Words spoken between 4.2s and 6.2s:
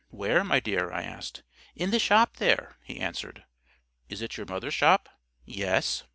it your mother's shop?" "Yes."